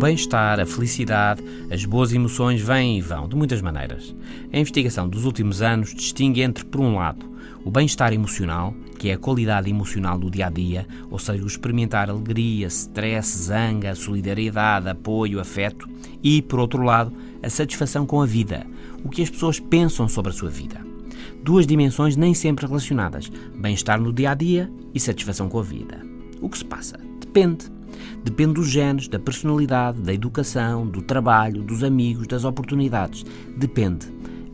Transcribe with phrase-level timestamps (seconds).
[0.00, 4.14] bem-estar, a felicidade, as boas emoções vêm e vão, de muitas maneiras.
[4.50, 7.26] A investigação dos últimos anos distingue entre, por um lado,
[7.62, 11.46] o bem-estar emocional, que é a qualidade emocional do dia a dia, ou seja, o
[11.46, 15.86] experimentar alegria, stress, zanga, solidariedade, apoio, afeto,
[16.22, 17.12] e, por outro lado,
[17.42, 18.66] a satisfação com a vida,
[19.04, 20.80] o que as pessoas pensam sobre a sua vida.
[21.44, 26.00] Duas dimensões nem sempre relacionadas: bem-estar no dia a dia e satisfação com a vida.
[26.40, 26.98] O que se passa?
[27.20, 27.79] Depende.
[28.22, 33.24] Depende dos genes, da personalidade, da educação, do trabalho, dos amigos, das oportunidades.
[33.56, 34.06] Depende.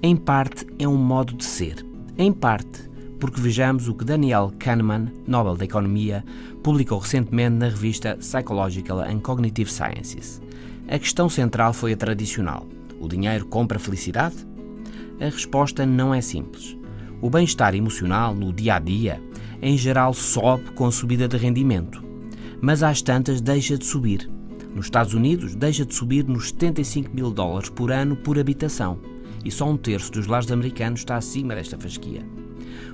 [0.02, 1.84] Em parte, é um modo de ser.
[2.16, 6.24] Em parte, porque vejamos o que Daniel Kahneman, Nobel da Economia,
[6.62, 10.40] publicou recentemente na revista Psychological and Cognitive Sciences.
[10.88, 12.66] A questão central foi a tradicional:
[13.00, 14.36] o dinheiro compra felicidade?
[15.20, 16.76] A resposta não é simples.
[17.20, 19.20] O bem-estar emocional no dia a dia,
[19.60, 22.05] em geral, sobe com a subida de rendimento
[22.60, 24.30] mas às tantas deixa de subir.
[24.74, 28.98] Nos Estados Unidos, deixa de subir nos 75 mil dólares por ano por habitação,
[29.44, 32.22] e só um terço dos lares americanos está acima desta fasquia.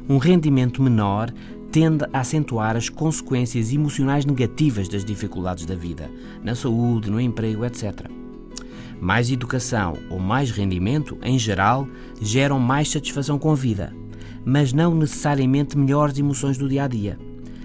[0.08, 1.32] Um rendimento menor
[1.72, 6.10] tende a acentuar as consequências emocionais negativas das dificuldades da vida,
[6.42, 8.08] na saúde, no emprego, etc.
[9.00, 11.88] Mais educação ou mais rendimento, em geral,
[12.20, 13.92] geram mais satisfação com a vida,
[14.44, 17.18] mas não necessariamente melhores emoções do dia a dia.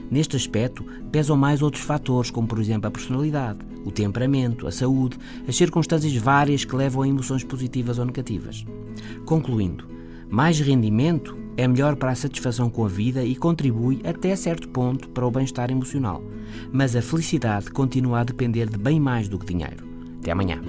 [0.09, 5.17] Neste aspecto, pesam mais outros fatores, como por exemplo a personalidade, o temperamento, a saúde,
[5.47, 8.65] as circunstâncias várias que levam a emoções positivas ou negativas.
[9.25, 9.85] Concluindo,
[10.29, 15.09] mais rendimento é melhor para a satisfação com a vida e contribui até certo ponto
[15.09, 16.23] para o bem-estar emocional.
[16.71, 19.87] Mas a felicidade continua a depender de bem mais do que dinheiro.
[20.19, 20.61] Até amanhã.